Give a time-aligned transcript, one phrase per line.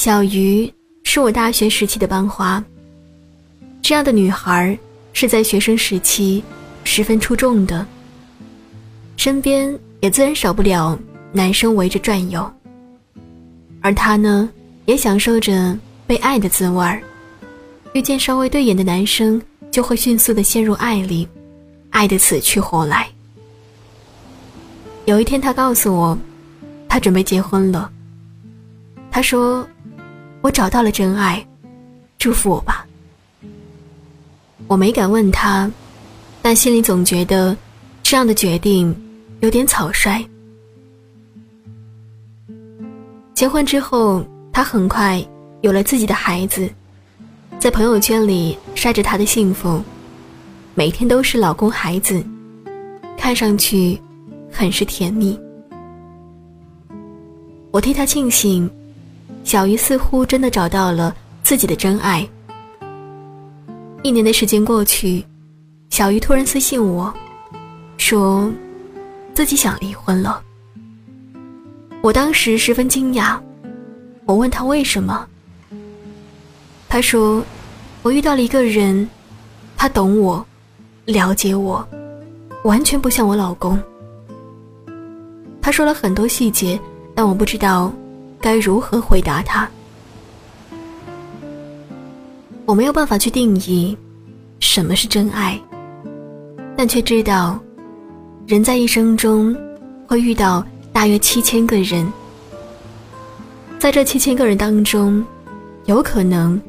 [0.00, 0.72] 小鱼
[1.04, 2.64] 是我大学时期的班花。
[3.82, 4.78] 这样的女孩
[5.12, 6.42] 是在学生时期
[6.84, 7.86] 十分出众的，
[9.18, 10.98] 身边也自然少不了
[11.32, 12.50] 男生围着转悠。
[13.82, 14.48] 而她呢，
[14.86, 17.02] 也享受着被爱的滋味儿。
[17.92, 19.38] 遇见稍微对眼的男生，
[19.70, 21.28] 就会迅速的陷入爱里，
[21.90, 23.06] 爱得死去活来。
[25.04, 26.18] 有一天，他告诉我，
[26.88, 27.92] 他准备结婚了。
[29.12, 29.68] 他说
[30.42, 31.46] ：“我找到了真爱，
[32.18, 32.86] 祝福我吧。”
[34.68, 35.70] 我没敢问他，
[36.40, 37.56] 但心里总觉得
[38.02, 38.94] 这样的决定
[39.40, 40.24] 有点草率。
[43.34, 45.26] 结婚之后，他很快
[45.62, 46.70] 有了自己的孩子，
[47.58, 49.82] 在朋友圈里晒着他的幸福，
[50.74, 52.22] 每天都是老公孩子，
[53.16, 54.00] 看上去
[54.52, 55.36] 很是甜蜜。
[57.72, 58.70] 我替他庆幸，
[59.50, 61.12] 小鱼似乎真的找到了
[61.42, 62.24] 自己的真爱。
[64.04, 65.26] 一年的时间过去，
[65.88, 67.12] 小鱼突然私信我，
[67.96, 68.48] 说
[69.34, 70.40] 自己想离婚了。
[72.00, 73.40] 我当时十分惊讶，
[74.24, 75.26] 我问他为什么。
[76.88, 77.44] 他说
[78.02, 79.10] ：“我遇到了一个人，
[79.76, 80.46] 他懂我，
[81.06, 81.84] 了解我，
[82.62, 83.76] 完全不像我老公。”
[85.60, 86.78] 他说了很多细节，
[87.16, 87.92] 但我不知道
[88.40, 89.68] 该如何回答他。
[92.64, 93.96] 我没有办法去定义
[94.60, 95.60] 什么是真爱，
[96.76, 97.60] 但却知道，
[98.46, 99.56] 人在一生中
[100.06, 102.10] 会遇到大约七千个人，
[103.78, 105.24] 在这七千个人当中，
[105.86, 106.60] 有可能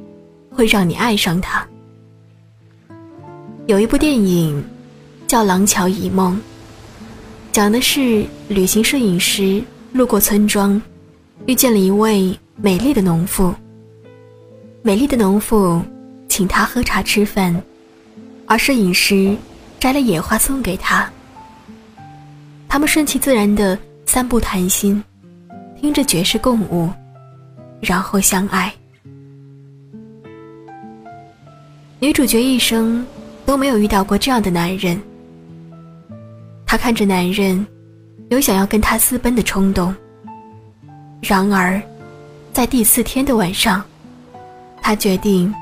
[0.52, 1.66] 会让你爱上他。
[3.68, 4.64] 有一部电影
[5.28, 6.36] 叫《廊桥遗梦》，
[7.52, 10.82] 讲的是旅行摄影师路过村庄，
[11.48, 13.54] 遇见了一位美丽的农妇。
[14.84, 15.82] 美丽的农妇
[16.28, 17.62] 请他喝茶吃饭，
[18.46, 19.36] 而摄影师
[19.80, 21.10] 摘了野花送给他。
[22.68, 25.04] 他们顺其自然的散步谈心，
[25.80, 26.90] 听着爵士共舞，
[27.82, 28.74] 然后相爱。
[32.00, 33.06] 女主角一生
[33.46, 35.00] 都没有遇到过这样的男人。
[36.66, 37.64] 她看着男人，
[38.30, 39.94] 有想要跟他私奔的冲动。
[41.22, 41.82] 然而，
[42.52, 43.84] 在第四天的晚上。
[44.84, 45.54] 他决定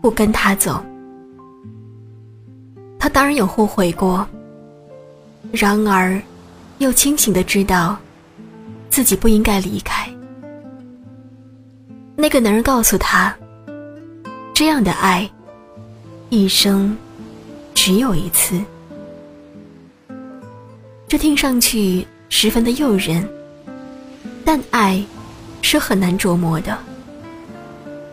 [0.00, 0.80] 不跟他走。
[3.00, 4.24] 他当然有后悔过，
[5.50, 6.22] 然而
[6.78, 7.98] 又清醒的知道
[8.88, 10.08] 自己不应该离开。
[12.14, 13.34] 那个男人告诉他
[14.54, 15.28] ：“这样的爱，
[16.30, 16.96] 一生
[17.74, 18.62] 只有一次。”
[21.08, 23.28] 这听上去十分的诱人，
[24.44, 25.02] 但爱
[25.62, 26.78] 是很难琢磨的。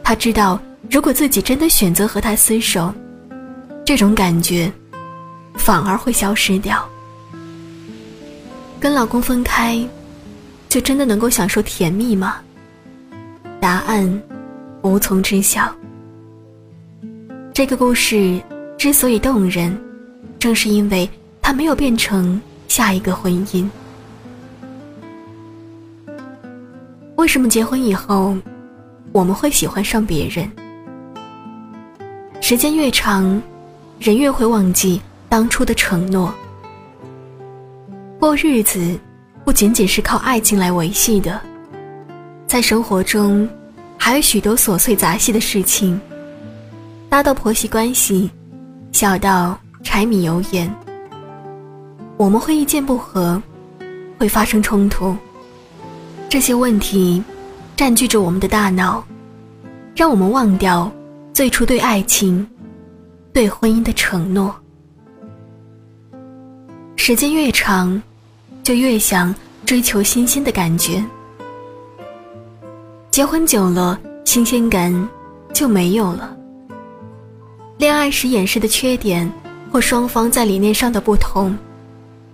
[0.04, 0.60] 他知道，
[0.90, 2.94] 如果自己真的选择和他厮守，
[3.86, 4.72] 这种感觉
[5.56, 6.88] 反而会消失掉。
[8.80, 9.86] 跟老公分开，
[10.68, 12.38] 就真的能够享受甜蜜吗？
[13.60, 14.22] 答案
[14.82, 15.74] 无从知晓。
[17.54, 18.42] 这个故事
[18.78, 19.78] 之所以动人，
[20.40, 21.08] 正是因为
[21.42, 23.70] 它没有变成下一个婚姻。
[27.22, 28.36] 为什么结婚以后？
[29.12, 30.52] 我们会喜欢上别人，
[32.42, 33.40] 时间越长，
[34.00, 35.00] 人越会忘记
[35.30, 36.34] 当初的承诺。
[38.20, 39.00] 过日子
[39.46, 41.40] 不仅仅是靠爱情来维系的，
[42.48, 43.48] 在生活中
[44.00, 46.02] 还有许多琐碎杂细的事情，
[47.08, 48.32] 大到婆媳关系，
[48.94, 50.74] 小到柴米油盐，
[52.18, 53.40] 我们会意见不合，
[54.18, 55.16] 会发生冲突，
[56.32, 57.22] 这些问题。
[57.76, 59.04] 占据着我们的大脑，
[59.96, 60.90] 让我们忘掉
[61.34, 62.48] 最初对爱情、
[63.34, 64.56] 对婚姻的承诺。
[66.96, 68.00] 时间越长，
[68.62, 69.34] 就越想
[69.66, 71.04] 追求新鲜的感觉。
[73.10, 75.10] 结婚久了，新鲜感
[75.52, 76.38] 就没有了。
[77.80, 79.30] 恋爱时掩饰的缺点，
[79.72, 81.58] 或双方在理念上的不同，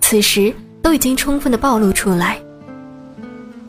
[0.01, 2.37] 此时都已经充分的暴露出来。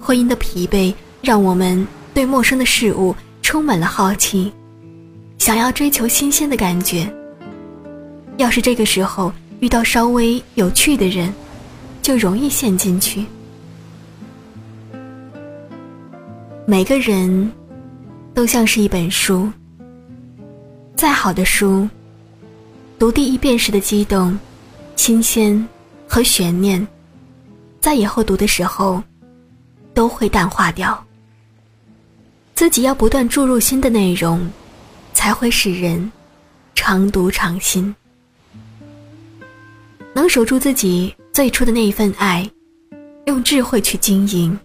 [0.08, 0.94] 婚姻的疲惫。
[1.20, 4.50] 让我们对陌生的事物充满了好奇，
[5.36, 7.12] 想要追求新鲜的感觉。
[8.36, 11.30] 要是这个时候遇到稍微有趣的人，
[12.00, 13.26] 就容易陷进去。
[16.64, 17.52] 每个人
[18.32, 19.50] 都像是一本书，
[20.96, 21.86] 再好的书，
[22.96, 24.38] 读第一遍时的激动、
[24.94, 25.68] 新鲜
[26.06, 26.86] 和悬念，
[27.80, 29.02] 在以后读的时候
[29.98, 31.04] 都会淡化掉。
[32.54, 34.48] 自己要不断注入新的内容，
[35.12, 36.12] 才会使人
[36.76, 37.92] 常读常新。
[40.14, 42.48] 能守住自己最初的那一份爱，
[43.26, 44.56] 用智慧去经营，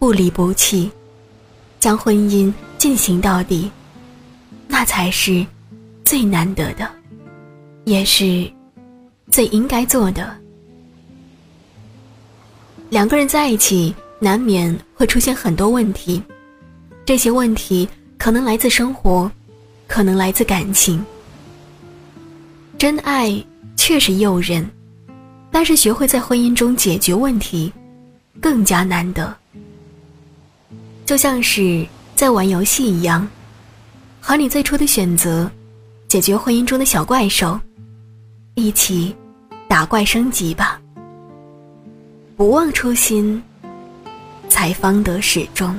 [0.00, 0.90] 不离不弃，
[1.78, 3.70] 将婚姻进行到底，
[4.66, 5.46] 那才是
[6.04, 6.90] 最难得的，
[7.84, 8.52] 也是
[9.30, 10.36] 最应该做的。
[12.88, 16.22] 两个人在一起，难免会出现很多问题，
[17.04, 19.28] 这些问题可能来自生活，
[19.88, 21.04] 可能来自感情。
[22.78, 23.44] 真爱。
[23.76, 24.68] 确实诱人，
[25.50, 27.72] 但是学会在婚姻中解决问题，
[28.38, 29.34] 更加难得。
[31.06, 31.84] 就像是
[32.14, 33.26] 在玩游戏一样，
[34.20, 35.50] 和你最初的选择，
[36.08, 37.58] 解决婚姻中的小怪兽，
[38.54, 39.16] 一起
[39.66, 40.78] 打怪升级吧。
[42.36, 43.42] 不忘初心，
[44.50, 45.74] 才方得始终。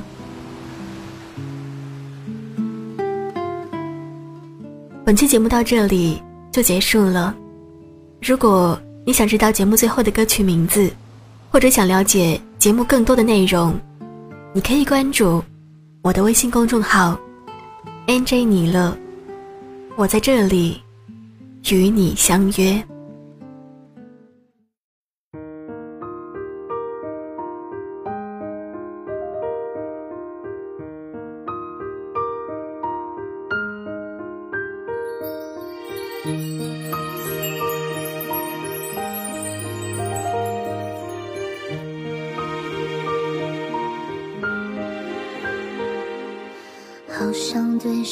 [5.05, 6.19] 本期节目到这里
[6.51, 7.35] 就结束了。
[8.21, 10.89] 如果你想知道节目最后的歌曲名字，
[11.51, 13.77] 或者想了解节目更多的内容，
[14.53, 15.43] 你可以关注
[16.01, 17.19] 我的微信公众号
[18.07, 18.95] “nj 尼乐”，
[19.97, 20.81] 我在这里
[21.69, 22.81] 与你相约。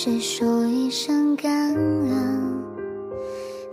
[0.02, 2.64] 谁说一声感恩，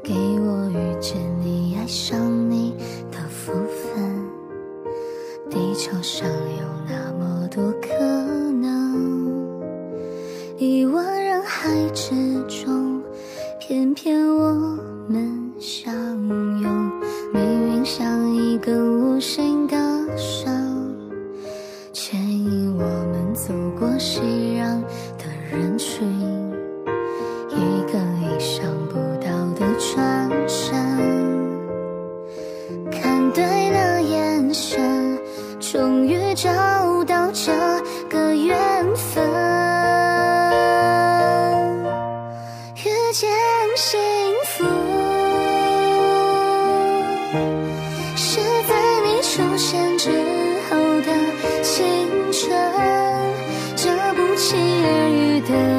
[0.02, 2.74] 给我遇见你、爱上你
[3.12, 4.26] 的福分。
[5.48, 7.96] 地球上有那么多可
[8.50, 9.62] 能，
[10.58, 12.12] 亿万人海之
[12.48, 13.00] 中，
[13.60, 14.52] 偏偏我
[15.08, 15.94] 们相
[16.60, 16.90] 拥。
[17.32, 19.55] 命运像一根无形。
[36.36, 36.52] 找
[37.04, 37.50] 到这
[38.10, 39.24] 个缘分，
[42.74, 43.30] 遇见
[43.74, 43.98] 幸
[44.44, 44.64] 福，
[48.16, 48.38] 是
[48.68, 48.74] 在
[49.06, 50.10] 你出现之
[50.68, 51.10] 后的
[51.62, 52.52] 青春，
[53.74, 55.75] 这不期而遇的。